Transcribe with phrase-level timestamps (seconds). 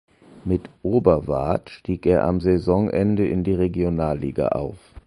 [0.45, 4.79] Mit Oberwart stieg er am Saisonende in die Regionalliga auf.